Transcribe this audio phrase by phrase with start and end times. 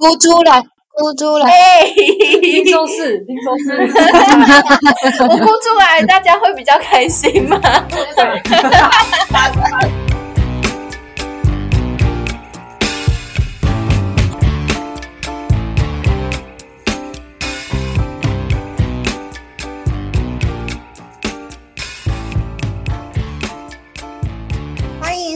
[0.00, 0.58] 哭出来，
[0.96, 1.84] 哭出来！
[2.40, 3.76] 听说是，听说是，
[5.28, 7.60] 我哭出来，大家会比较开心吗？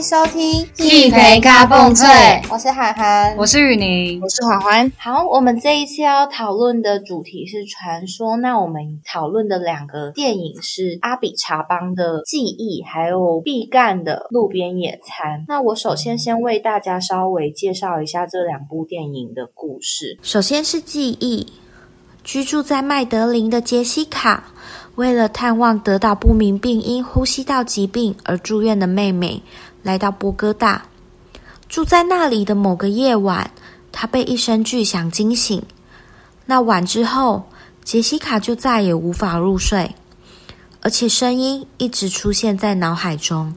[0.05, 2.05] 收听一陪咖蹦脆
[2.51, 8.37] 我是涵涵，我是雨宁，我是环环，好，我们这一次要讨论的主题是传说。
[8.37, 15.39] 那我们讨论的两个电影是阿比查邦的《记忆》，还有毕赣的《路边野餐》。
[15.47, 20.19] 那我首先先为大家稍微介绍一下这两部电影的故事。
[20.21, 21.47] 首先是记忆，
[22.23, 24.51] 居住在麦德林的杰西卡，
[24.93, 29.41] 为了探望得到不明病因呼吸道疾病而住院的妹妹，
[29.85, 30.83] 来到波哥大。
[31.69, 33.51] 住在那里的某个夜晚，
[33.91, 35.61] 他被一声巨响惊醒。
[36.47, 37.47] 那晚之后，
[37.83, 39.93] 杰西卡就再也无法入睡，
[40.81, 43.53] 而且声音一直出现在脑海中。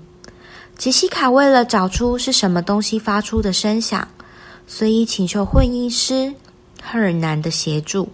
[0.76, 4.06] 杰西卡为了找出是什么东西发出的声响，
[4.66, 6.34] 所以请求混音师
[6.82, 8.08] 赫尔南的协助。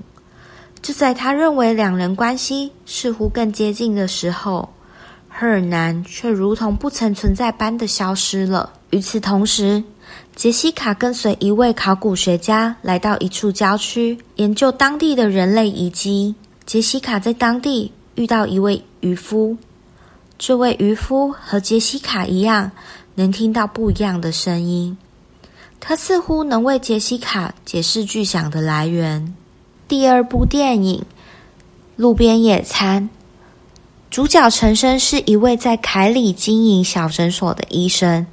[0.81, 4.69] 就在他认为两人关系似乎更接近的时候，
[5.37, 8.73] 赫尔南却如同不曾存在般的消失了。
[8.91, 9.83] 与此同时，
[10.37, 16.37] 杰西卡跟随一位考古学家来到一处郊区，研究当地的人类遗迹。
[16.65, 19.57] 杰西卡在当地遇到一位渔夫，
[20.39, 22.71] 这位渔夫和杰西卡一样，
[23.17, 24.97] 能听到不一样的声音。
[25.81, 29.35] 他似乎能为杰西卡解释巨响的来源。
[29.89, 31.01] 第二部电影
[31.97, 33.03] 《路边野餐》，
[34.15, 38.25] 主角陈升是一位在凯里经营小诊所的医生。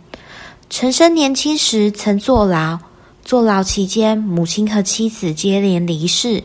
[0.69, 2.77] 陈升年轻时曾坐牢，
[3.25, 6.43] 坐牢期间母亲和妻子接连离世，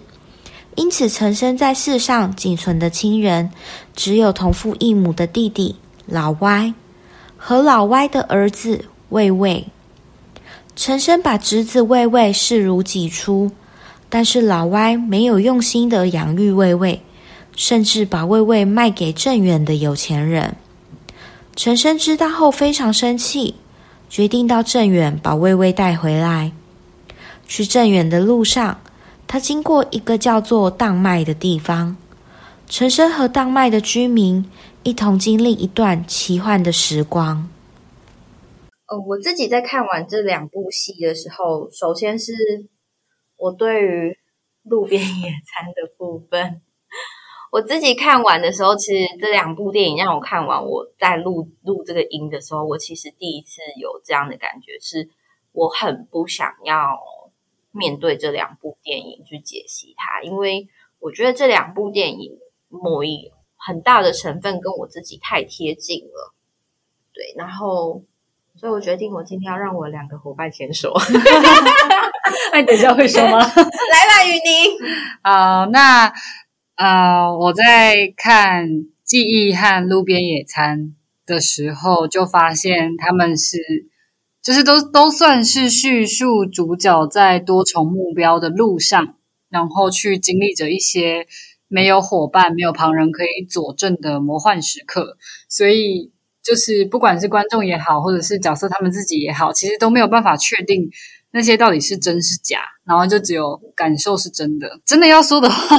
[0.75, 3.51] 因此陈升在世上仅存的亲人
[3.95, 6.73] 只有同父异母的弟弟老歪
[7.37, 9.67] 和老歪的儿子魏魏。
[10.77, 13.53] 陈升把侄子魏魏视如己出。
[14.09, 17.03] 但是老歪没有用心的养育魏魏，
[17.57, 20.55] 甚至把魏魏卖给郑远的有钱人。
[21.57, 23.57] 陈升知道后非常生气，
[24.09, 26.53] 决定到郑远把魏魏带回来。
[27.49, 28.81] 去镇远的路上，
[29.27, 31.97] 他经过一个叫做荡麦的地方。
[32.69, 34.49] 陈升和荡麦的居民
[34.85, 37.49] 一同经历一段奇幻的时光。
[38.87, 42.33] 呃，我自己在看完这两部戏的时候，首先是。
[43.39, 44.17] 我对于
[44.63, 46.63] 路边野餐的部分，
[47.53, 55.09] 我自己看完的时候，其实这两部电影让我看完，我在录录这个音的时候，我其实第一次有这样的感觉，是
[55.53, 56.99] 我很不想要
[57.73, 60.69] 面对这两部电影去解析它，因为
[60.99, 66.35] 我觉得这两部电影某一很大的成分跟我自己太贴近了，
[67.13, 68.03] 对，然后。
[68.59, 70.91] 所以我决定，我今天要让我两个伙伴先说。
[72.53, 73.37] 那你等一下会说吗？
[73.45, 74.79] 来吧，雨宁。
[75.23, 76.11] 好，那
[76.77, 78.69] 呃，我在看
[79.03, 80.79] 《记忆》和《路边野餐》
[81.27, 83.57] 的时候，就发现他们是，
[84.43, 89.17] 就是都都算是叙述主角在多重目标的路上，
[89.49, 91.27] 然后去经历着一些
[91.69, 95.17] 没有伙伴、没有旁人可以佐证的魔幻时刻，
[95.49, 96.13] 所以。
[96.49, 100.89] 就是不管是观众也好，或者是角色他们自己也好，其实都没有办法确定
[101.37, 104.67] 那些到底是真是假，然后就只有感受是真的。
[104.87, 105.79] 真的要说的话，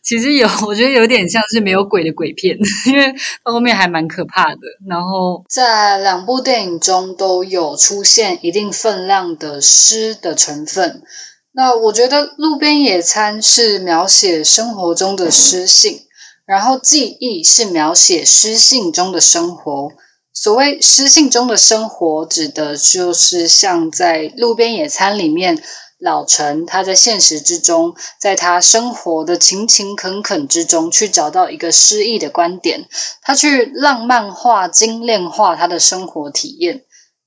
[0.00, 3.12] 其实有，我觉得有点像是没有鬼的鬼片，因为
[3.44, 4.60] 到后面还蛮可怕的。
[4.88, 11.02] 然后在两部电影中都有出现一定分量的诗的成分。
[11.50, 15.98] 那我觉得《路边野餐》是描写生活中的诗性。
[16.44, 19.90] 然后记忆是描写诗性中的生活。
[20.32, 25.62] 所谓诗性中的生活，指的就是像在路边野餐里面，
[25.98, 32.88] 老陈他在现实之中，在他生活的勤勤恳恳之中，去找到一个诗意的观点，
[33.20, 36.84] 他去浪漫化、精炼化他的生活体验。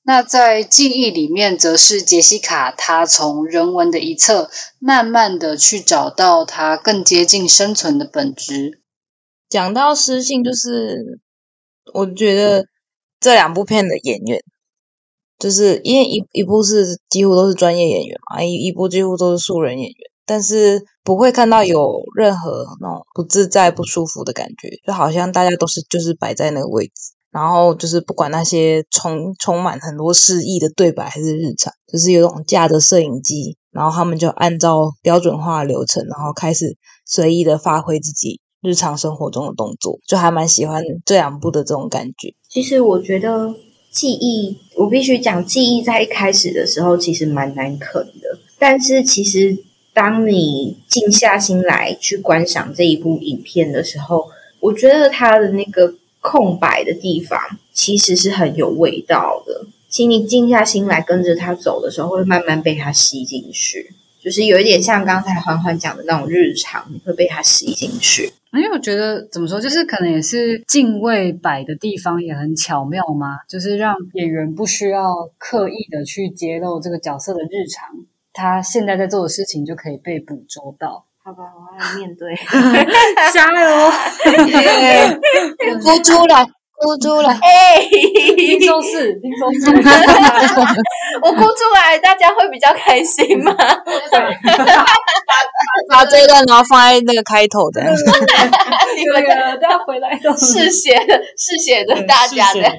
[0.07, 8.81] 那在记忆里面，则是杰西卡他从人文的一侧，慢慢的去找到他更接近生存的本质。
[9.49, 11.19] 讲到诗性，就是
[11.93, 12.65] 我觉得
[13.25, 14.39] 这两部片的演员，
[15.39, 19.95] 就是因为一一部是几乎都是专业演员嘛，一一部几乎都是素人演员，
[20.27, 33.57] 但是不会看到有任何那种不自在、不舒服的感觉，就好像大家都是就是摆在那个位置，然后就是不管那些充充满很多诗意的对白还是日常，就是有种架着摄影机。
[33.71, 42.33] 然后他们就按照标准化流程，然后开始随意的发挥自己日常生活中的动作，就还蛮喜欢这两部的这种感觉。
[42.49, 43.53] 其实我觉得
[43.91, 49.57] 记忆，我必须讲，记忆在一开始的时候其实蛮难啃的，但是其实
[49.93, 54.25] 当你静下心来去观赏这一部影片的时候，
[54.59, 57.39] 我觉得它的那个空白的地方
[57.71, 59.67] 其实是很有味道的。
[59.87, 68.33] 请你静下心来跟着他走的时候，会慢慢被他吸进去，就是有一点像刚才欢欢讲的那种日常，你会被他吸进去。
[68.51, 77.87] 因为我觉得怎么说，就是可能也是敬畏摆的地方也很巧妙嘛，就是让演员不需要刻意的去揭露这个角色的日常，
[78.33, 81.05] 他现在在做的事情就可以被捕捉到。
[81.23, 82.33] 好吧，我要面对，
[83.33, 83.91] 加油！
[85.81, 86.45] 哭出来，
[86.77, 87.31] 哭出来！
[87.41, 87.87] 哎，
[88.35, 89.71] 听说是，听说是，
[91.21, 93.55] 我哭出来，大家会比较开心吗？
[95.89, 97.81] 把这一段然后放在那个开头的，
[98.97, 99.23] 你们
[99.59, 102.73] 大家回来都是写的，是写的，大家这样。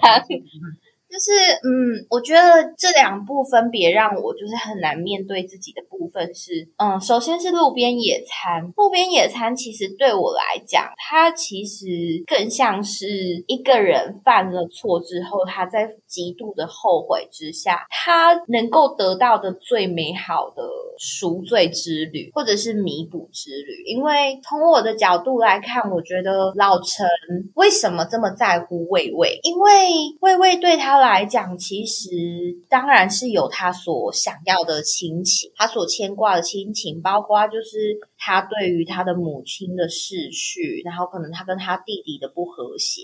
[1.17, 1.33] 就是
[1.65, 8.71] 嗯，我觉得这两部分别让我就是很难面对自己的部分是，嗯，首先是路边野餐。
[8.77, 11.87] 路边野餐其实对我来讲，它其实
[12.27, 13.07] 更像是
[13.47, 20.63] 一个人犯了错之后，他在极度的后悔之下，他能够得到的最美好的
[20.99, 23.83] 赎罪之旅，或者是弥补之旅。
[23.85, 27.07] 因为从我的角度来看，我觉得老陈
[27.55, 29.39] 为什么这么在乎魏魏？
[29.43, 29.71] 因为
[30.21, 32.09] 魏魏对他来讲，其实
[32.71, 43.03] 当然是有他所想要的亲情，他所牵挂的亲情，包括就是他对于他的母亲的逝去，然后可能他跟他弟弟的不和谐。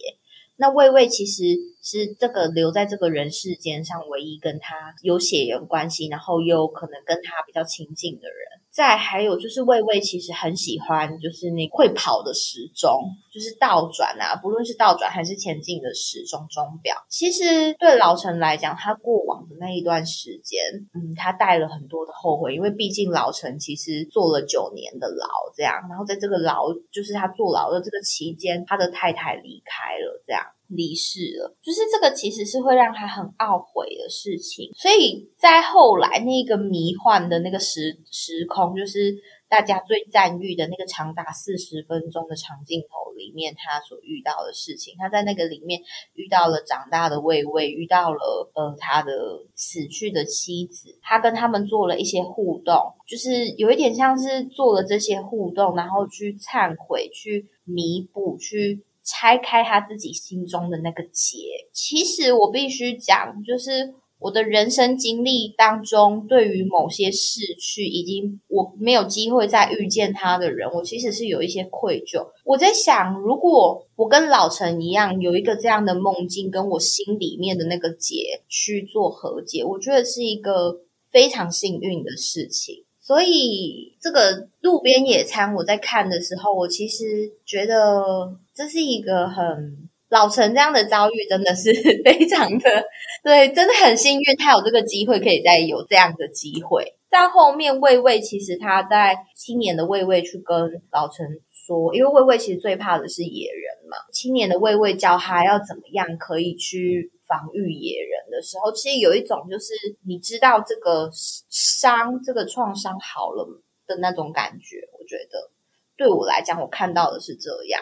[0.57, 1.43] 那魏魏其实
[1.83, 8.62] 是这个留在这个人世间上唯一跟他有血缘关系，然后又可能跟他比较亲近的人。
[8.73, 16.97] 再还有就是魏魏其实很喜欢就是那会跑的时钟，就是倒转啊，不论是倒转还是前进的时钟钟表。
[17.07, 20.59] 其实对老陈来讲，他过往的那一段时间，
[20.95, 30.43] 嗯，他带了很多的后悔，因为毕竟老陈其实坐了九年的牢，这样，然后在这个牢，就是他坐牢的这个期间，他的太太离开了，这样。
[30.75, 39.15] 离世了，就是这个其实是会让他很懊悔的事情，所以在后来那个迷幻的那个时时空，就是
[39.49, 45.81] 大家最赞誉的那个长达四十分钟的长镜头里面，他所遇到的事情，他在那个里面
[46.15, 49.13] 遇到了长大的魏魏，遇到了呃他的
[49.55, 52.75] 死去的妻子，他跟他们做了一些互动，
[53.07, 58.83] 就是有一点像是做了这些互动，然后去忏悔、去弥补、去。
[59.05, 61.39] 拆开他自己心中的那个结，
[61.73, 72.25] 其实我必须讲，就是我的人生经历当中，对于某些逝去，已经我没有机会再遇见他的人，我其实是有一些愧疚。
[72.45, 82.85] 我在想，如果我跟老陈一样，有一个这样的梦境，跟我心里面的那个结去做和解，我觉得是一个非常幸运的事情。
[83.01, 91.73] 所以，这个路边野餐，我在看的时候，我其实觉得这是一个很老陈这样的遭遇，真的是
[92.05, 92.85] 非常的
[93.23, 96.97] 对，真的很幸运，他有这个机会可以再有这样的机会。
[97.11, 107.11] 但后面，魏魏其实他在青年的魏魏去跟老陈说，因为魏魏其实最怕的是野人嘛，青年的魏魏教他要怎么样可以去。
[107.25, 109.73] 防御野人的时候，其实有一种就是
[110.07, 111.09] 你知道这个
[111.49, 113.49] 伤、这个创伤好了
[113.87, 114.87] 的那种感觉。
[114.99, 115.51] 我觉得
[115.97, 117.81] 对我来讲，我看到的是这样，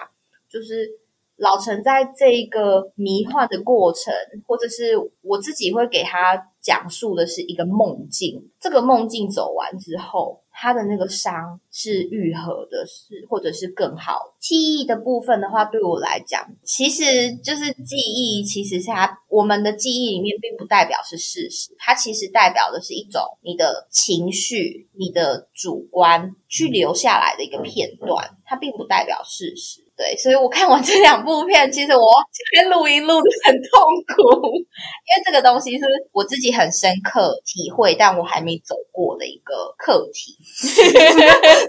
[0.50, 0.88] 就是
[1.36, 4.12] 老陈在这一个迷幻的过程，
[4.46, 8.50] 或者是我自己会给他讲述的是一个梦境。
[8.60, 10.40] 这个梦境走完之后。
[10.52, 29.89] 他的那个伤是愈合的，是或者是更好记忆的部分的话，对我来讲，其实就是记忆，其实是它我们的记忆里面，并不代表是事实，它其实代表的是一种你的情绪、你的主观去留下来的一个片段，它并不代表事实。
[30.00, 33.70] 对，所以我看完这两部片，其实我今天录音录的很痛
[34.08, 40.38] 苦， 因为这个东西是我自己很深刻体会，但我还没走过的一个课题。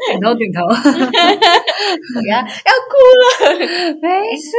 [0.07, 0.61] 点头点头，
[2.31, 3.51] 要要哭了，
[4.01, 4.07] 没
[4.37, 4.55] 事。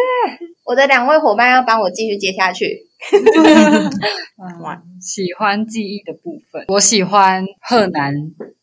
[0.64, 2.91] 我的两位伙伴要帮我继续接下去。
[5.00, 8.14] 喜欢记忆的部分，我喜欢贺南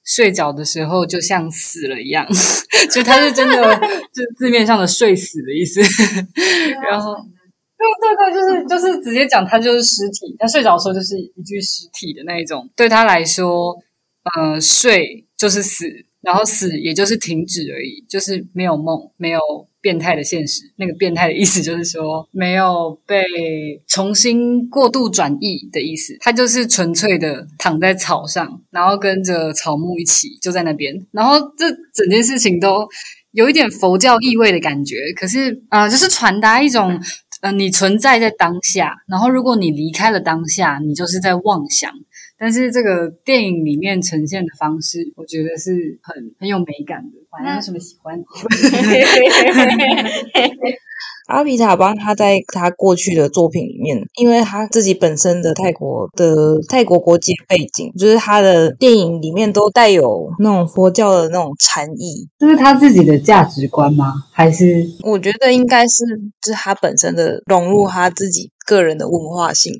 [0.04, 2.26] 睡着的时候就像死了一样，
[2.92, 3.76] 就他是真的，
[4.14, 5.82] 就字面上的睡死的意思。
[6.90, 7.16] 然后，
[7.78, 12.70] 对对对，就是就是直接讲，他就是尸体，他睡着的时候就是一具尸体的那一种。
[12.76, 13.78] 对他来说，
[14.36, 15.86] 呃，睡就是死，
[16.22, 19.40] 然后死也就是停止而已，就是没有梦，没有
[19.82, 20.64] 变态的现实。
[20.78, 23.24] 那个变态的意思就是说，没有被
[23.88, 26.16] 重新过度转译的意思。
[26.20, 32.88] 他就是纯粹的躺在草上，然后跟着草木一起就在那边，然后这整件事情都
[33.32, 34.96] 有一点佛教意味的感觉。
[35.16, 37.00] 可是啊、就是传达一种。
[37.42, 41.90] 呃，你存在在当下，然后如果你离开了当下，你就是在妄想。
[42.40, 47.18] 但是这个电影里面呈现的方式，我觉得是很很有美感的。
[47.32, 48.18] 晚安，有什么喜欢？
[51.28, 62.28] 阿皮塔邦他在他过去的作品里面，因为他自己本身的泰国的泰国国籍背景，就是他的电影里面都带有那种佛教的那种禅意。
[62.40, 64.12] 这是他自己的价值观吗？
[64.32, 66.04] 还是我觉得应该是
[66.42, 69.74] 就是他本身的融入他自己个人的文化性。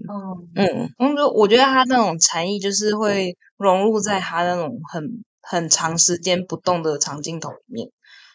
[0.56, 7.88] 嗯嗯，我觉得他那种禅意就是会融入在他那种很很长时间不动的长镜头里面。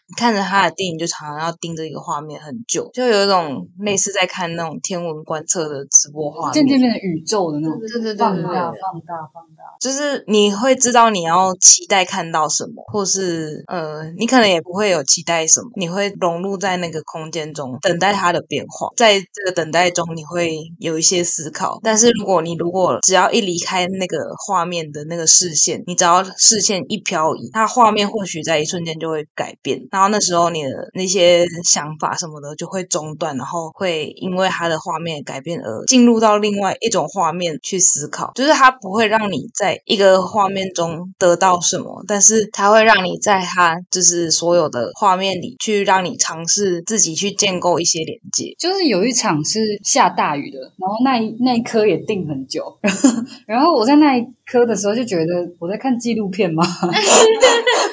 [0.07, 9.65] 你看着他的电影，就常常要盯着一个画面很久，就有一种类似在看那种天文观测的直播画面，渐渐变成宇宙的那种对对对放大、放大、放大？
[9.81, 18.91] 就是你会知道你要期待看到什么，或是呃，你可能也不会有期待什么，你会融入在那个空间中，等待它的变化。
[18.97, 21.81] 在这个等待中，你会有一些思考。
[21.83, 48.53] 但是如果你如果只要一离开那个画面的那个视线，你只要视线一漂移，它画面或许在一瞬间就会改变，然后那时候你的那些想法什么的就会中断，然后会因为它的画面改变而进入到另外一种画面去思考，就是它不会让你在一个画面中得到什么，但是它会让你在它就是所有的画面里去让你尝试自己去建构一些连接。
[48.59, 52.65] 就是有一场是下大雨的，然后那一那一颗也定很久，
[53.47, 56.63] 然后我在那颗的时候就觉得我在看纪录片吗？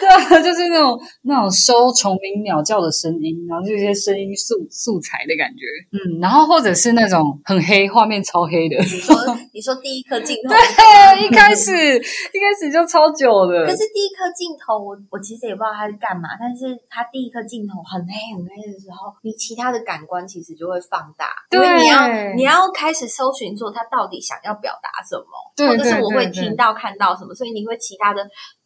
[0.01, 9.15] 对啊，就是那种那种收虫鸣鸟叫的声音，然后就一些声音素素材的感觉，嗯，然后或者是那种很黑，画面超黑的，你说
[9.53, 28.21] 你说第一颗镜头，对，一开始一开始就超久的，可是第一颗镜头，我我其实也不知道它是干嘛，但是它第一颗镜头很黑很黑的时候，你其他的感官其实就会放大，因为你要你要开始搜寻说它到底想要表达什么，对或者是我会对对听到看到什么，所以你会其他的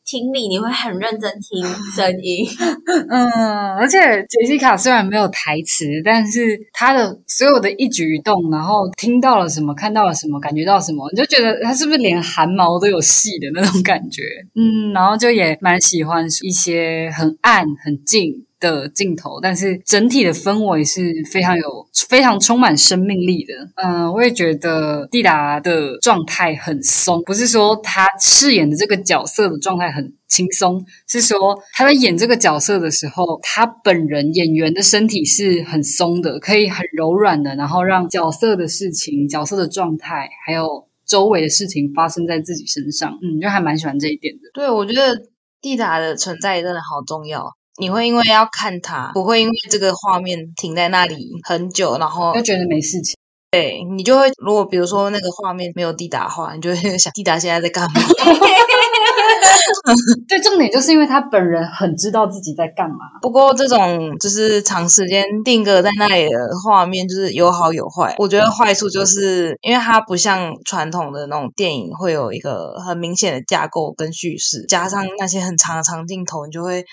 [0.05, 1.65] 听力，你会很认真听
[1.95, 2.45] 声音，
[3.09, 3.97] 嗯，而且
[4.29, 14.21] 杰西卡虽然没有台词，但是她的所有的一举一动，然后听到了什么，看到了什么，感觉到什么，你就觉得她是不是连汗毛都有戏的那种感觉？
[14.55, 18.45] 嗯，然后就也蛮喜欢一些很暗、很静。
[18.71, 23.53] 的镜头，但是整体的氛围是非常有、非常充满生命力的。
[23.75, 43.11] 嗯，我也觉得蒂达的状态很松，不是说他饰演的这个角色的状态很轻松，是说他在演这个角色的时候，他本人演员的身体是很松的，可以很柔软的，然后让角色的事情、角色的状态，还有周围的事情发生在自己身上。
[43.21, 44.41] 嗯，就还蛮喜欢这一点的。
[44.53, 45.15] 对，我觉得
[45.61, 47.53] 蒂达的存在真的好重要。
[47.77, 53.15] 你会因为要看它，不会因为这个画面停在那里很久，然后就觉得没事情。
[53.51, 57.93] 对你就会，如果比如说那个画面没有蒂达的话，你就会想蒂达现在在干嘛？
[60.27, 62.97] 对，重点就是因为他本人很知道自己在干嘛。
[63.21, 68.13] 不过这种就是长时间定格在那里的画面，就是有好有坏。
[68.17, 76.83] 我觉得坏处就是因为它不像传统的那种电影会有一个很明显的架构跟叙事，加上那些很长的长镜头，你就会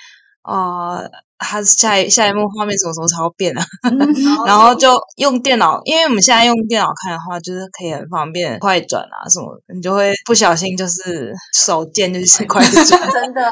[0.43, 0.99] 啊。
[0.99, 1.11] 呃
[1.45, 3.67] 它下一下一幕画面什么时候才会变啊？
[4.47, 13.51] 然后就用电脑，因为我们现在用电脑看的话，就是可以很方便快转啊什么的，你就会不小心就是手贱就是快 转，真的。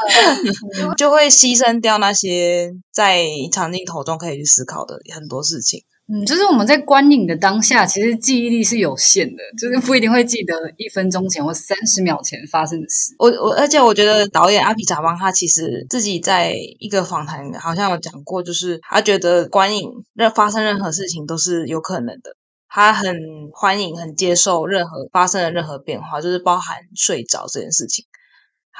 [0.97, 5.83] 就会牺牲掉那些在长镜头中可以去思考的很多事情。
[6.13, 13.15] 嗯，就是我们在观影的当下，其实记忆力是有限的，就是不一定会记得一分钟前或三十秒前发生的事。
[13.17, 22.35] 我我，而且我觉得导演阿皮查邦他其实自己在一个访谈好像有讲过，就是他觉得观影任发生任何事情都是有可能的，
[22.69, 23.17] 他很
[23.55, 28.05] 欢迎、很接受任何发生的任何变化，就是包含睡着这件事情。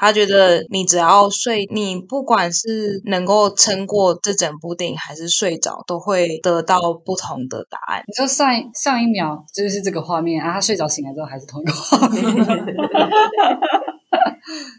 [0.01, 8.01] 他觉得你只要睡，你不管是能够撑过这整部电影，还是睡着，都会得到不同的答案。
[8.07, 12.25] 你说上一上一秒就是这个画面啊，他睡着醒来之后还是同一个画面，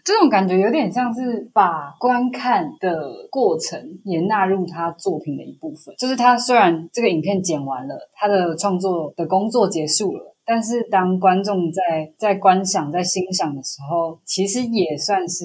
[0.05, 5.95] 这种感觉有点像是把观看的过程也纳入他作品的一部分。
[5.97, 10.32] 就是他虽然这个影片剪完了，他的创作的工作结束了。
[10.45, 15.45] 但是当观众在在观赏、在欣赏的时候，其实也算是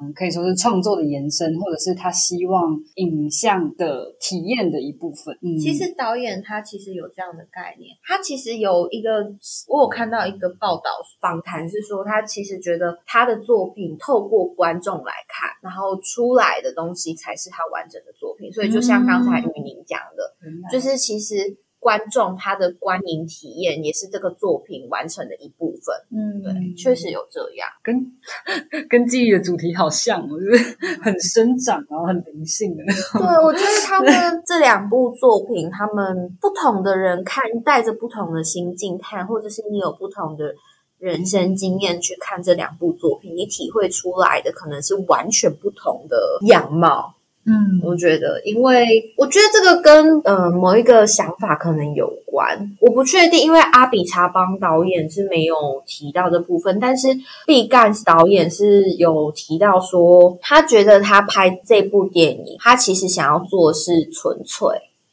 [0.00, 5.36] 嗯，可以说是创作的延伸，或者是他希望影像的体验的一部分。
[5.42, 9.22] 嗯，其实导演他其实有这样的概念，他其实有一个，
[9.66, 10.90] 我有看到一个报道
[11.20, 18.52] 访谈是说，他其实觉得他的作品透过观众来看，然后出来的东西才是他完整的作品。
[18.52, 21.34] 所以就像刚才玉宁讲的，就是其实。
[21.80, 25.94] 观众他的观影体验也是这个作品完成的一部分。
[26.10, 28.12] 嗯，对，确实有这样，跟
[28.90, 30.58] 跟记忆的主题好像，我觉得
[31.02, 32.82] 很生长，然后很灵性的。
[32.84, 40.52] 对，我觉得他们这两部作品，他们不同的人看，带着不同的心境看，或者是你有不同的
[40.98, 46.16] 人生经验去看这两部作品，你体会出来的可能是完全不同的
[46.46, 47.14] 样貌。
[47.50, 57.08] 嗯，我觉得，因为我觉得这个跟呃某一个想法可能有关，我不确定，因为阿比查邦导演是没有提到这部分，但是
[57.46, 64.68] 毕赣导演是有提到说，他觉得他拍这部电影，他其实想要做的是纯粹，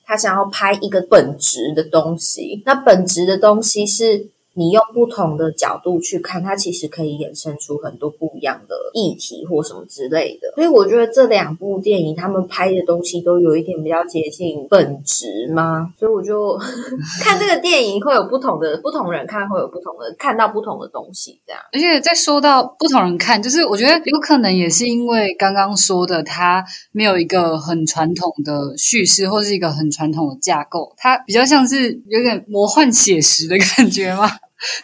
[0.06, 4.28] 他想要拍一个本质的东西，那本质的东西是。
[4.58, 10.54] 你用不同的角度去看，它其实可以衍生出很多不一样的议题或什么之类的。
[10.56, 15.94] 所以我觉得这两部电影他们拍的东西都有一点比较接近本质吗？
[16.00, 16.58] 所以我就
[17.22, 21.62] 看这个电影会有不同的不同人看会有不同的看到不同的东西，这样。
[21.74, 34.30] 而且在说到不同人看，就是我觉得有可能也是因为刚刚说的，它没有一个很传统的叙事或是一个很传统的架构，它比较像是有点魔幻写实的感觉吗？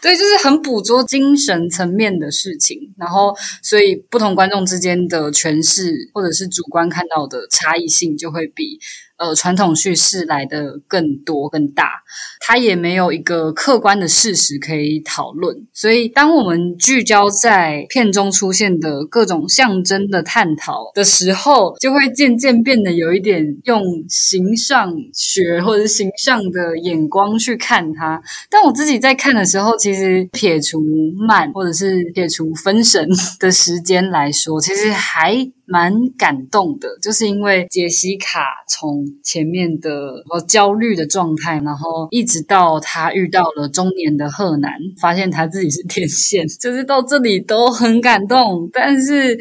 [0.01, 8.79] 对，就是很捕捉精神层面的事情，然后所以不同观众之间的诠释或者是主观看到的差异性就会比。
[9.21, 12.01] 呃，传统叙事来的更多更大，
[12.39, 15.55] 它也没有一个客观的事实可以讨论。
[15.71, 28.19] 所以，当我们聚焦在片中出现的各种象征的探讨的时候，就会渐渐变得有一点用形象学或者形象的眼光去看它。
[28.50, 30.81] 但我自己在看的时候，其实撇除
[31.27, 33.07] 慢或者是撇除分神
[33.39, 35.48] 的时间来说，其实还。
[35.72, 39.90] 蛮感动的，就是因为杰西卡从前面的
[40.29, 49.38] 呃焦虑的状态，然后一直到她遇到了中年的赫南，发现她自己是天线，就是到这里都很感动，但是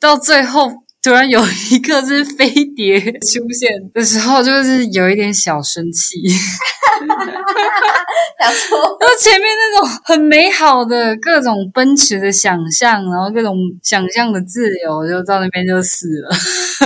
[0.00, 0.68] 到最后
[1.02, 6.16] 突然有一个是飞碟出现的时候，就是有一点小生气。
[8.40, 16.30] 想说，然后前面那种很美好的各种奔驰的想象，然后各种想象的自由，就到那边就死了。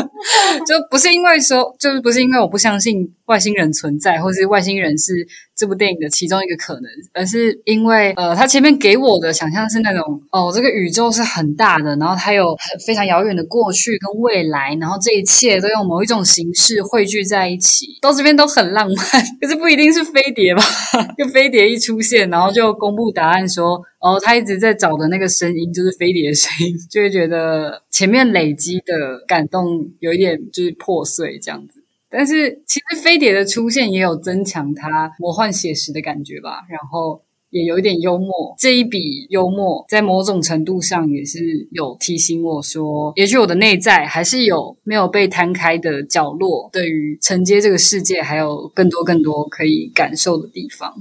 [0.66, 18.96] 就不是因为说，就是不是因为我不相信外星人存在，或是外星人是这部电影的其中一个可能，而是因为呃，他前面给我的想象是那种哦，这个宇宙是很大的，然后它有非常遥远的过去跟未来，然后这一切都用某一种形式汇聚在一起，到这边都很浪漫，
[19.40, 20.62] 可是不一定是飞碟吧？
[21.16, 23.80] 就飞碟一出现，然后就公布答案说。
[24.02, 31.81] 哦，他一直在找的那个声音就是飞碟的声音， 就会觉得前面累积的感动有一点就是破碎这样子。
[32.12, 38.54] 但是其实飞碟的出现也有增强它魔幻写实的感觉吧，然后也有一点幽默。
[38.58, 50.94] 这一笔幽默在某种程度上也是有提醒我说，也许我的内在还是有没有被摊开的角落，对于承接这个世界还有更多更多可以感受的地方。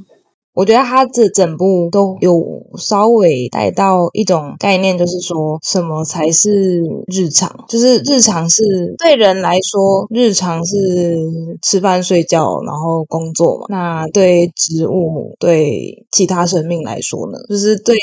[0.53, 2.43] 我觉得他这整部都有
[2.77, 7.49] 稍微带到一种概念，就是说什么才是日常？
[7.69, 8.63] 就是日常是
[8.97, 11.17] 对人来说，日常是
[11.61, 13.65] 吃饭睡觉，然后工作嘛。
[13.69, 17.37] 那对植物、对其他生命来说呢？
[17.49, 17.95] 就是对。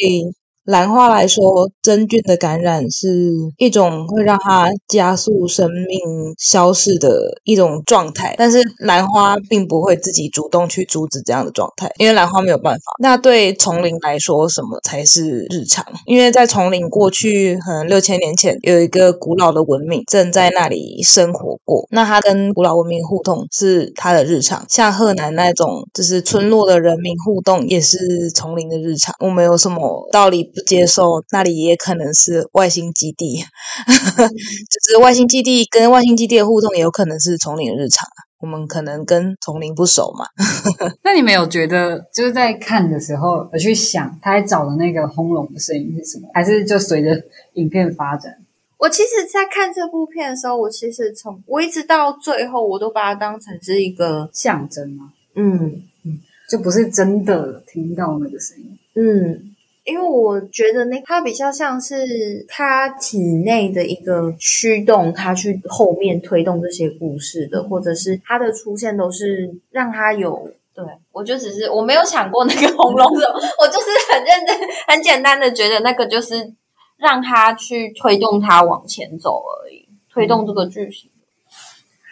[0.69, 5.99] 兰花来说，真菌的感染是一种会让它加速生命
[6.37, 12.83] 消逝的一种状态，但是兰花并不会自己主动去阻止这样的状态，因为兰花没有办法。
[13.01, 15.87] 那对丛林来说，什么才是日常？
[16.05, 24.67] 因为在丛林过去可能六千年前有一个古老的文明正在那里生活过，那它跟古老文明互动是它的日常。
[24.69, 29.15] 像赫南那种就是村落的人民互动，也是丛林的日常。
[29.21, 30.53] 我们有什么道理？
[30.65, 33.37] 接受那里也可能是外星基地，
[34.19, 38.27] 就是外星基地跟外星基地的互动也有可能是丛林日常啊。
[38.41, 40.25] 我们可能跟丛林不熟嘛。
[41.03, 46.29] 那你们有觉得就是在看的时候，有去想他在找的那个轰隆的声音是什么？
[46.33, 47.21] 还是就随着
[47.55, 48.33] 影片发展？
[48.79, 55.13] 我其实，在看这部片的时候，我其实从我一直到最后，我都把它当成是一个象征嘛。
[55.35, 56.21] 嗯嗯。
[56.49, 58.79] 就不是真的听到那个声音。
[58.95, 59.48] 嗯，
[59.89, 70.51] 因为我觉得那它比较像是他体内的一个驱动，他去后面推动这些故事的，或者是他的出现都是让他有。
[70.75, 76.53] 对，我就只是我没有想过那个 红龙什么，我就是很认真、很简单的觉得那个就是
[76.97, 81.11] 让他去推动他往前走而已，推动这个剧情。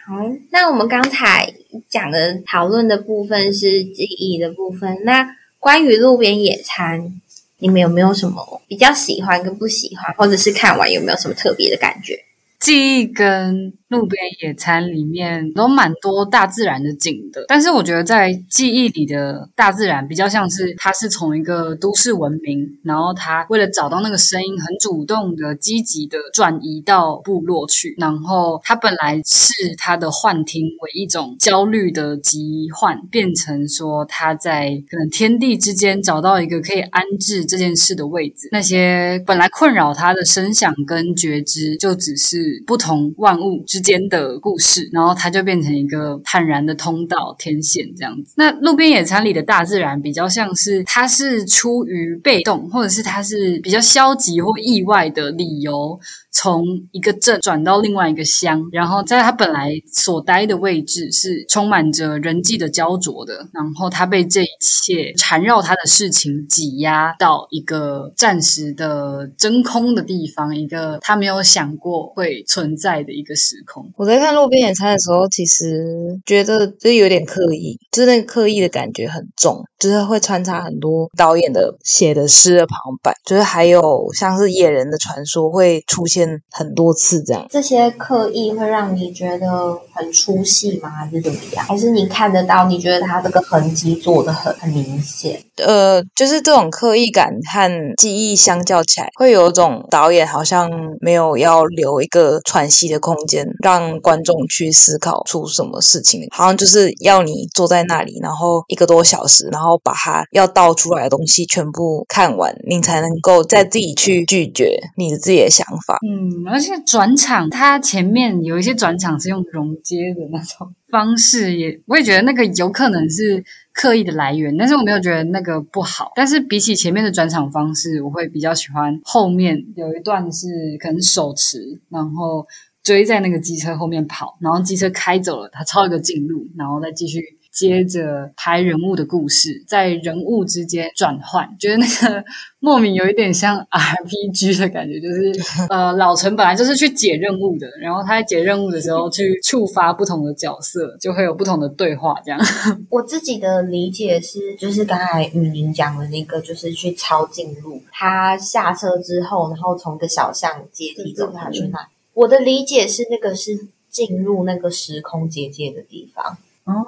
[0.05, 0.15] 好，
[0.51, 1.53] 那我们刚才
[1.87, 5.25] 讲的讨论的部分是记忆的部分，那
[5.59, 7.21] 关于路边野餐，
[7.59, 12.23] 你们有没有什么比较喜欢跟不喜欢，或者是看完有没有什么特别的感觉？
[12.59, 43.63] 记忆跟路边野餐里面都蛮多大自然的景的，但是我觉得在记忆里的大自然比较像是它是从一个都市文明，然后它为了找到那个声音，很主动的、积极的转移到部落去，然后它本来是它的幻听为一种焦虑的疾患，变成说它在可能天地之间找到一个可以安置这件事的位置，那些本来困扰它的声响跟觉知，就只是不同万物。
[43.65, 48.33] 之之间的故事，然后它就变成一个坦然的通道天线这样子。
[48.35, 55.99] 那路边野餐里的大自然比较像是，它是出于被动，或者是它是比较消极或意外的理由。
[56.29, 73.55] 从一个镇转到另外一个乡，然后在他本来所待的位置是充满着人际的焦灼的，然后他被这一切缠绕他的事情挤压到一个暂时的真空的地方，一个他没有想过会存在的一个时
[73.95, 86.27] 我在看路边野餐的时候，其实觉得就有点刻意，就是那个刻意的感觉很重，就是会穿插很多导演的写的诗的旁白，就是还有像是野人的传说会出现。
[86.49, 90.89] 很多次这样，这些刻意会让你觉得很出戏吗？
[90.89, 91.65] 还是怎么样？
[91.65, 92.65] 还是你看得到？
[92.67, 95.39] 你觉得他这个痕迹做的很很明显？
[95.57, 115.97] 呃，就是这种刻意感和记忆相较起来，会有一种导演好像没有要留一个喘息的空间，让观众去思考出什么事情，好像就是要你坐在那里，然后一个多小时，然后把它要倒出来的东西全部看完，你才能够再自己去拒绝你的自己的想法。
[116.05, 116.17] 嗯。
[116.17, 126.11] 嗯，而且转场，它前面有一些转场是用融接的那种方式，也我也觉得那个有可能是刻意的来源，但是我没有觉得那个不好。
[126.15, 130.47] 但是比起前面的转场方式，我会比较喜欢后面有一段是
[130.79, 132.45] 可能手持，然后
[132.83, 137.36] 追在那个机车后面跑，然后机车开走了，他抄一个近路，然后再继续。
[137.57, 142.23] 接着拍人物的故事，在人物之间转换，觉得那个
[142.59, 145.33] 莫名有一点像 RPG 的感觉，就是
[145.67, 152.13] 呃，老陈本来就是去解任务的，然后他在解任务的时候去触发不同的角色，就会有不同的对话。
[152.23, 152.39] 这样，
[152.91, 161.79] 我自己的理解是，就是刚才雨宁讲的那个，就是去抄近路，他下车之后，然后从一个小巷阶梯走下去那。
[162.13, 166.37] 我的理解是，那个是进入那个时空结界的地方。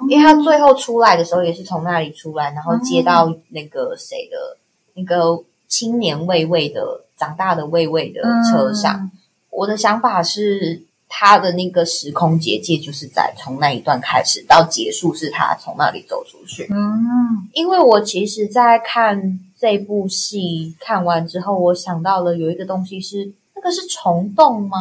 [0.08, 4.56] 因为他最后出来的时候也是从那里出来，然后接到那个谁的，
[4.94, 9.10] 那个青年卫卫的长大的卫卫的车上。
[9.50, 16.68] 我的想法是，他的那个时空结界就是在从那一段开始到结束，是他从那里走出去。
[16.70, 24.78] 嗯，因为我其实，在看这部戏看完之后，我想到了有一个东西是，那个是虫洞吗？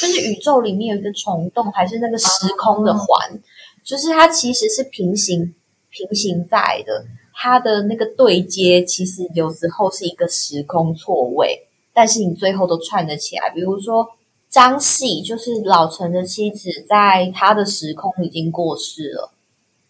[0.00, 3.40] 就是宇宙里面有一个虫洞，还是那个时空的环？
[3.84, 5.54] 就是它其实是平行
[5.90, 13.50] 平行在的，它的那个对接其实有时候是一个时空错位，但是你最后都串得起来。
[13.50, 14.08] 比如说
[14.48, 19.30] 张系就是老陈的妻子，在他的时空已经过世了，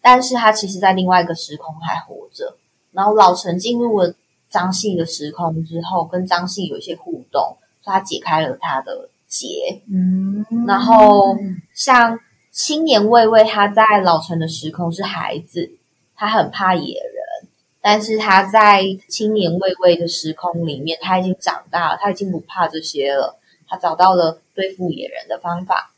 [0.01, 2.57] 但是他其实在另外一个时空还活着。
[2.91, 4.13] 然后老陈进入了
[4.49, 7.41] 张系的时空之后，跟张系有一些互动，
[7.81, 9.81] 所以他解开了他的结。
[9.89, 11.37] 嗯，然后
[11.73, 12.19] 像。
[12.55, 15.71] 青年卫卫他在老城的时空是孩子，
[16.15, 17.49] 他很怕野人，
[17.81, 23.37] 但是他在青年卫卫的时空里面，他已经长大了，他已经不怕这些了，
[23.67, 25.91] 他找到了对付野人的方法。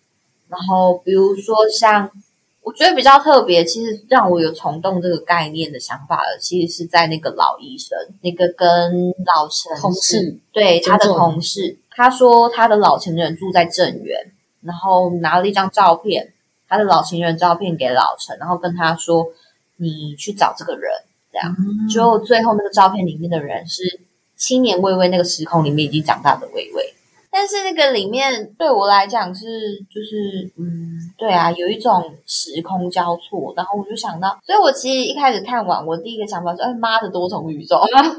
[0.49, 2.09] 然后比如说像，
[2.63, 16.33] 我觉得比较特别，其实让我有虫洞这个概念的想法的，其实是在那个老医生，那个跟老陈同事，对他的同事，他说他的老情人住在镇远，然后拿了一张照片。
[16.67, 19.25] 他的老情人照片给老陈，然后跟他说
[19.77, 20.91] ：“你去找这个人。”
[21.31, 21.55] 这样，
[21.93, 23.99] 就最后那个照片里面的人是
[24.35, 26.93] 青年微微那个时空里面已经长大的微微。
[27.29, 29.45] 但是那个里面对我来讲是
[29.93, 38.13] 就是嗯，对啊，有一种时空交错，然后我就想到，所以我其实一开始看完，我第一个想法是，哎妈的多重宇宙， 但是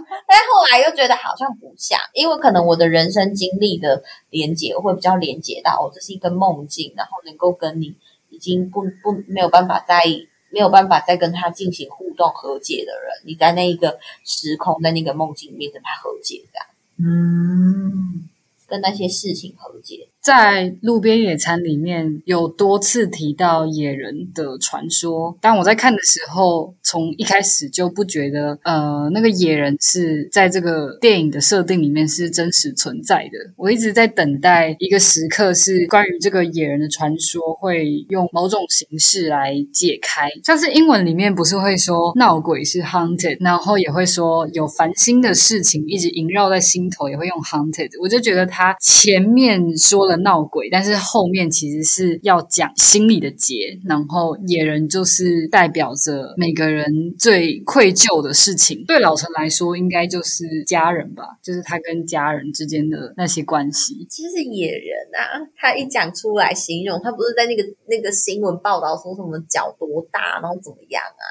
[0.53, 7.97] 后来又觉得好像不像，因为可能我的人生经历的连接会比较连接到，哦，这是一个梦境，然后能够跟你
[8.38, 10.05] 已经不不没有办法再
[10.51, 16.66] 没有办法再跟他进行互动和解的人，你在那一个时空，在那个梦境里面跟他和解，这样
[16.98, 18.29] 嗯，
[18.68, 20.07] 跟那些事情和解。
[20.29, 33.38] 在路边野餐里面有多次提到野人的传说，但我在看的时候，从一开始就不觉得，呃，那个野人是在这个电影的设定里面是真实存在的。
[33.57, 47.88] 我一直在等待一个时刻，是关于这个野人的传说会用某种形式来解开，像是英文里面不是会说闹鬼是 haunted，然后也会说有烦心的事情一直萦绕在心头，也会用 haunted。
[48.03, 50.17] 我就觉得他前面说了。
[50.18, 56.87] 闹鬼，但是后面其实是要讲心里的结，然后野人就是代表着每个人
[57.18, 58.85] 最愧疚的事情。
[58.87, 64.07] 对老陈来说，应该就是家人吧，就是他跟家人之间的那些关系。
[64.09, 71.24] 其实野人啊，他一讲出来形容，他不是在那个那个新闻报道说什么脚多大，然后怎么样啊？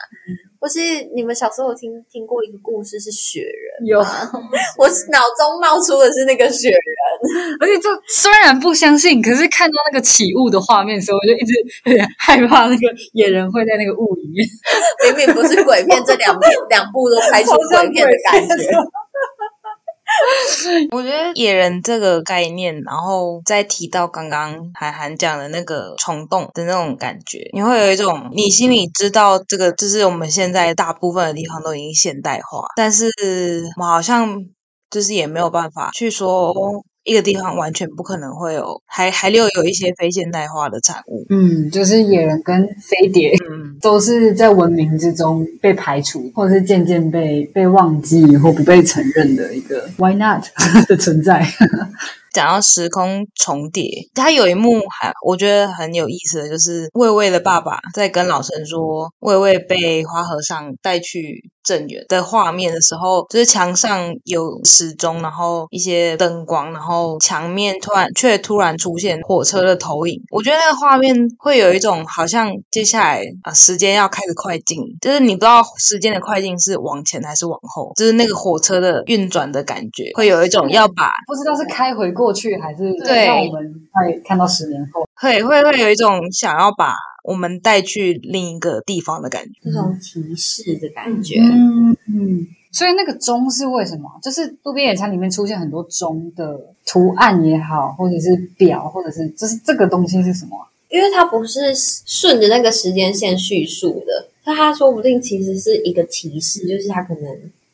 [0.60, 0.80] 或是
[1.14, 3.86] 你们小时候有听听过一个故事是雪人？
[3.86, 4.00] 有，
[4.80, 6.97] 我脑中冒出的是那个雪人，
[7.60, 11.54] 而且就虽然不相信，可是看到那个起雾的画面的时候，我就一直
[11.86, 14.48] 有点害怕那个野人会在那个雾里面。
[15.16, 18.56] 明明不是鬼片，这两片 两部都拍出鬼片的感觉。
[20.92, 33.12] 我觉得野人这个概念，然后再提到刚刚韩寒讲的那个冲动的那种感觉，你会有一种你心里知道这个，就是我们现在大部分的地方都已经现代化，但是
[33.80, 34.38] 我好像
[34.90, 36.54] 就是也没有办法去说。
[37.08, 41.26] 一个地方完全不可能会有，还还留有一些非现代化的产物。
[41.30, 50.44] 嗯，就是野人跟飞碟，嗯， 都是在文明之中被排除，或者是渐渐被被忘记或不被承认的一个 Why not
[50.90, 51.48] 的存在。
[52.34, 70.22] 讲到时空重叠，他有一幕还我觉得很有意思的就是魏魏的爸爸在跟老陈说魏魏被花和尚带去镇远的画面的时候，就是墙上有时钟，然后一些灯光，然后墙面突然却突然出现火车的投影。
[70.32, 82.28] 我觉得那个画面会有一种好像接下来啊时间要开始快进，就是你不知道时间的快进是往前还是往后，就是那个火车的运转的感觉，会有一种要把不知道是开回过。
[82.28, 91.40] 过去还是让我们会看到十年后，会会会有一种想要把我们带去另一个地方的感觉，这种提示的感觉。
[91.40, 94.10] 嗯嗯嗯，所以那个钟是为什么？
[94.22, 100.58] 就是路边野餐里面出现很多钟的图案也好，或者是表，或者是就是这个东西是什么？
[100.90, 101.74] 因为它不是
[102.06, 107.24] 顺着那个时间线叙述的，那它说不定其实是一个提示，就是它可能。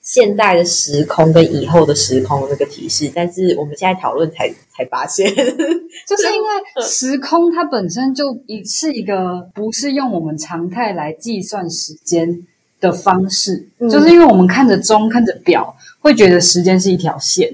[0.05, 6.47] 现在的时空跟以后的时空那个提示，但是我们现在讨论才才发现， 就是因为
[6.83, 12.45] 时空它本身就一是一个不是用我们常态来计算时间
[12.83, 17.49] 的方式，就是因为我们看着钟看着表会觉得时间是一条线，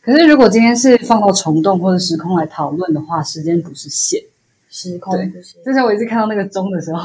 [0.00, 4.22] 可是如果今天是放到虫洞或者时空来讨论的话，时间不是线，
[4.70, 5.56] 时空不是。
[5.66, 7.02] 就像我一直看到那个钟的时候，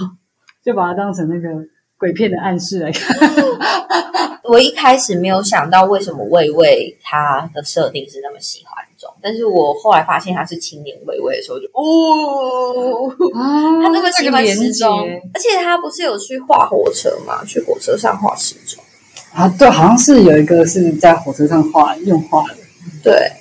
[0.63, 1.49] 就把它当成那个
[1.97, 3.17] 鬼片的暗示来看。
[4.47, 8.74] 我一开始没有想到为什么魏魏他的设定是那么喜欢钟，
[9.27, 13.09] 但是我后来发现他是青年微微的时候就哦，
[13.81, 14.99] 他那个喜欢时钟，
[15.33, 17.43] 而且他不是有去画火车嘛？
[17.43, 18.83] 去火车上画时钟
[19.33, 19.49] 啊？
[19.57, 22.57] 对，好像是有一个是在火车上画用画的。
[23.03, 23.31] 对，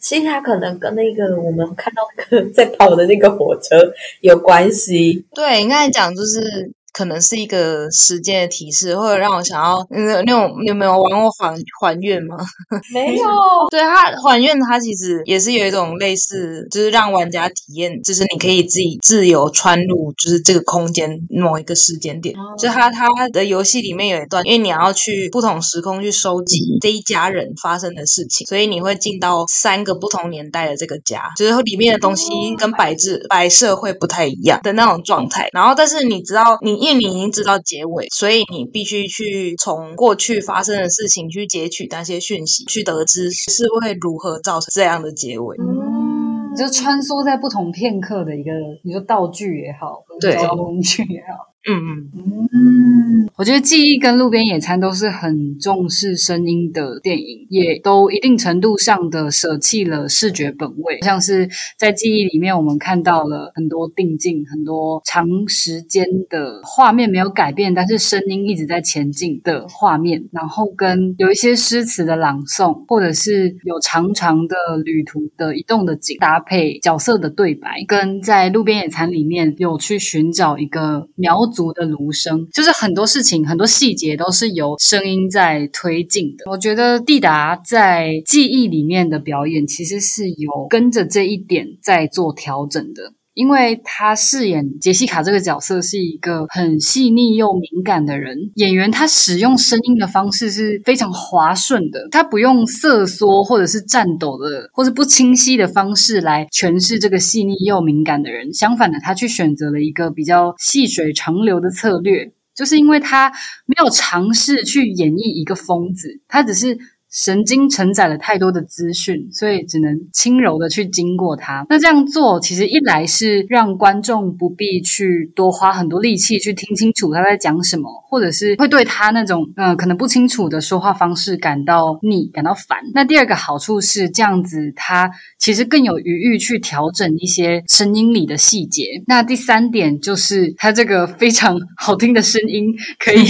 [0.00, 3.76] 其实他可能跟那个我们看到那个 在跑的那个火车
[4.20, 5.26] 有关系。
[5.34, 6.72] 对，你刚才讲就是。
[6.98, 12.36] 可能是一个时间的提示，或者让我想要那那种，你有没有玩过还还愿吗？
[12.92, 13.24] 没有。
[13.70, 22.34] 对它还愿，它其实也是有一种类似，就是让玩家体验，就是你可以自己自由穿入，就是这个空间某一个时间点。
[22.58, 35.48] 就它它的游戏里面有一段，因为你要去不同时空去收集这一家人发生的事情，所以你会进到三个不同年代的这个家，就是里面的东西跟摆置摆设会不太一样的那种状态。
[35.52, 36.87] 然后，但是你知道你。
[36.88, 45.56] 因为你已经知道结尾，所以你必须去从过去发生的事情去截取那些讯息，去得知是会如何造成这样的结尾。
[45.58, 48.50] 嗯，就穿梭在不同片刻的一个，
[48.84, 60.98] 你说道具也好，对，交通工具也好，嗯嗯，嗯，我觉得《记忆》跟《路边野餐》都是很重视声音的电影，也都一定程度上的舍弃了视觉本位。
[61.02, 86.50] 像是在《记忆》里面，我们看到了很多定镜，很多长时间的画面没有改变，但是声音一直在前进的画面，然后跟有一些诗词的朗诵，或者是有长长的旅途的移动的景搭配角色的对白，跟在《路边野餐》里面有去寻找一个苗族的芦声，就是很多事情、很多细节都是由声音在推进的。
[86.50, 93.12] 我觉得蒂达在记忆里面的表演其实是有跟着这一点在做调整的。
[93.38, 113.30] 因为他饰演杰西卡这个角色是一个很细腻又敏感的人，演员他使用声音的方式是非常滑顺的，他不用瑟缩或者是颤抖的或者不清晰的方式来诠释这个细腻又敏感的人，相反的，他去选择了一个比较细水长流的策略，就是因为他
[113.66, 116.76] 没有尝试去演绎一个疯子，他只是。
[117.10, 121.64] 神经承载了太多的资讯，所以只能轻柔的去经过它。
[121.70, 132.78] 那这样做，其实一来是让观众不必去多花很多力气去听清楚他在讲什么，或者是会对他那种嗯可能不清楚的说话方式感到腻、感到烦。
[132.92, 138.84] 那第二个好处是这样子，他其实更有余裕去调整一些声音里的细节。
[139.06, 142.66] 那第三点就是他这个非常好听的声音
[142.98, 143.24] 可以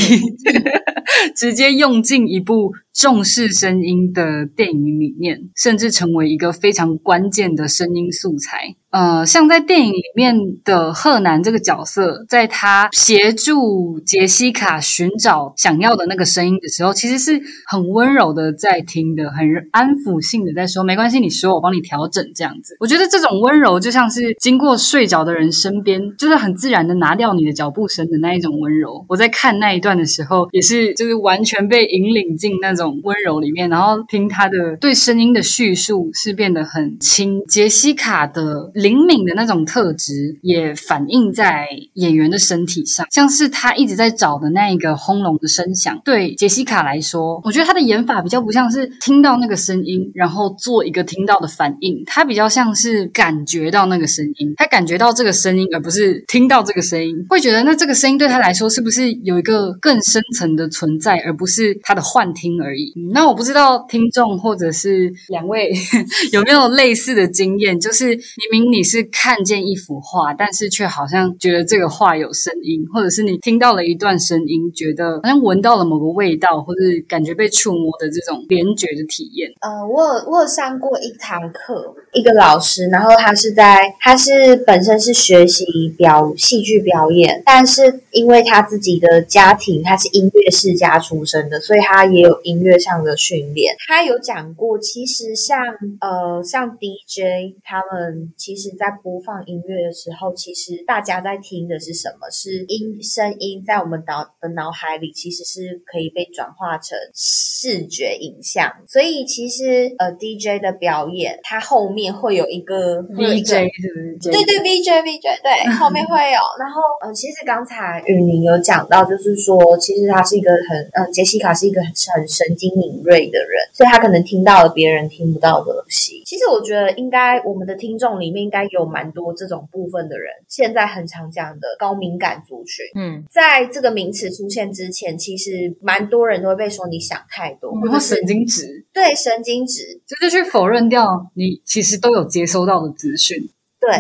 [1.37, 2.73] 直接用进一部。
[2.99, 8.75] 重视声音的电影里面，甚至成为一个非常关键的声音素材。
[8.91, 29.05] 呃，像在电影里面的赫南这个角色，在他协助杰西卡寻找想要的那个声音的时候，其实是很温柔的在听的，很安抚性的在说：“没关系，你说，我帮你调整。”这样子，我觉得这种温柔就像是经过睡着的人身边，就是很自然的拿掉你的脚步声的那一种温柔。
[29.09, 37.43] 我在看那一段的时候，也是就是完全被引领进那种温柔里面，然后听他的对声音的叙述是变得很轻。
[37.47, 38.73] 杰西卡的。
[38.79, 46.01] 灵敏的那种特质也反映在演员的身体上，像是他一直在找的那一个轰隆的声响。
[46.05, 62.93] 对杰西卡来说，我觉得他的演法比较不像是听到那个声音，然后做一个听到的反应，他比较像是感觉到那个声音，他感觉到这个声音，而不是听到这个声音，会觉得那这个声音对他来说是不是有一个更深层的存在，而不是他的幻听而已。
[63.13, 65.73] 那我不知道听众或者是两位
[66.31, 68.17] 有没有类似的经验，就是明
[68.53, 68.68] 明。
[68.71, 79.51] 你是看见一幅画，但是却好像觉得这个画有声音，或者是你听到了一段声音，觉得好像闻到了某个味道，或者感觉被触摸的这种联觉的体验。
[79.61, 85.65] 呃，我有我有上过一堂课，一个老师，然后他是在他是本身是学习
[85.97, 93.75] 表戏剧表演，但是因为他自己的家庭他是音乐世家出身的，所以他也有音乐上的训练。
[93.89, 95.59] 他有讲过，其实像
[96.01, 98.58] 呃像 DJ 他们其实。
[98.77, 102.29] 在播放音乐的时候，其实大家在听的是什么？
[102.31, 108.73] 是音声音在我们脑的脑海里，其实是可以被转化成视觉影像。
[108.87, 113.17] 所以其实呃，DJ 的表演，它后面会有一个不？
[113.19, 116.41] 对对，VJ VJ，对，后面会有。
[116.59, 126.23] 然后呃，其实刚才雨宁有讲到，就是说，其实他是一个很呃，杰西卡是一个很很神经敏锐的人，所以他可能听到了别人听不到的东西。
[126.25, 128.69] 其实我觉得，应该我们的听众里面应该。
[128.71, 132.85] 有蛮多这种部分的人，现在很常讲的高敏感族群。
[132.95, 138.85] 嗯，在这个名词出现之前，其实蛮多人都会被说你想太多，或者神经质。
[138.93, 143.39] 对，神经质，就是去否认掉你其实都有接收到的资讯。
[143.81, 143.91] 对，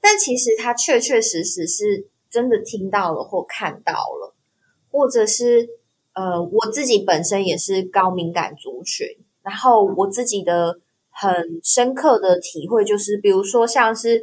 [0.00, 4.36] 但其实他确确实实是真的听到了或看到了，
[4.88, 5.66] 或者是
[6.14, 9.08] 呃，我自己本身也是高敏感族群，
[9.42, 10.78] 然后我自己的。
[11.14, 14.22] 很深刻的体会就是，比如说像是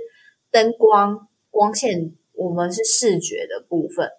[0.52, 4.10] 灯光、光线，我们是视觉的部分，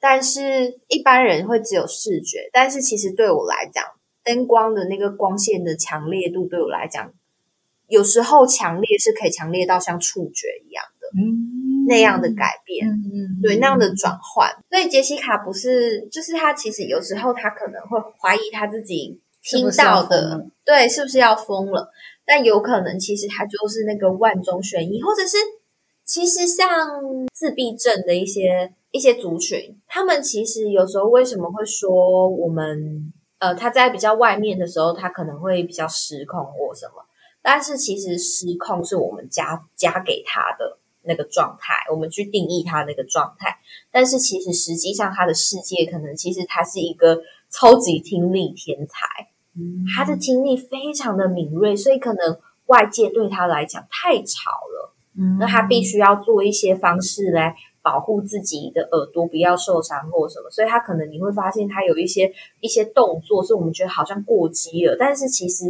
[0.00, 2.48] 但是一般人会只有视觉。
[2.52, 3.84] 但是其实对我来讲，
[4.24, 7.12] 灯光的那个光线的强烈度，对我来讲，
[7.88, 14.48] 有时候强烈是可以强烈到像触觉一样的，嗯，那样的改变，嗯，对，那样的转换。
[14.70, 19.20] 所以杰西卡不是，就是他其实有时候他可能会怀疑他自己。
[19.46, 21.90] 听到的，对，是不是要疯了？
[22.24, 25.36] 但有可能，其实他就是那个万中选一，或者是
[26.04, 26.68] 其实像
[27.32, 37.04] 自闭症的一些一些族群，他们其实有时候为什么会说我们呃，他在比较外面的时候，他可能会比较失控或什么？
[37.42, 43.56] 但是其实失控是我们加加给他的那个状态，我们去定义他那个状态。
[43.92, 49.06] 但是其实实际上他的世界可能其实他是一个超级听力天才，
[49.94, 57.54] 他的听力非常的敏锐，所以可能外界对他来讲太吵了，嗯那他必须要做一些方式来。
[57.86, 65.66] 保护自己的耳朵不要受伤或什么，所以他可能你会发现他有一些一些动作是我们觉得好像过激了，但是其实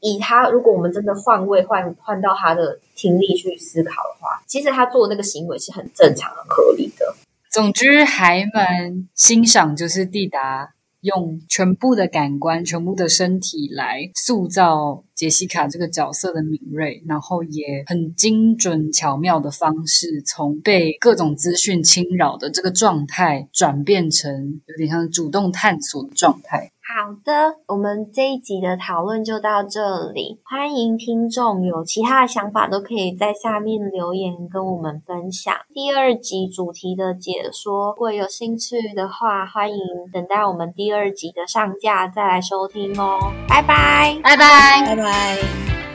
[0.00, 7.14] 以他如果我们真的换位换换到他的听力去思考的话，其实他做那个行为是很正常、很合理的。
[7.50, 15.04] 总之还蛮欣赏，就是蒂达用全部的感官、全部的身体来塑造。
[15.16, 26.70] 杰西卡这个角色的敏锐，然后也很精准巧妙的方式，从被各种资讯侵扰的这个状态，转变成有点像主动探索的状态。
[26.96, 30.40] 好的，我们这一集的讨论就到这里。
[30.42, 35.54] 欢迎听众有其他的想法，都可以在下面留言跟我们分享。
[35.74, 39.78] 第二集主题的解说，如果有兴趣的话，欢迎
[40.10, 43.30] 等待我们第二集的上架再来收听哦。
[43.46, 45.85] 拜拜，拜拜，拜拜。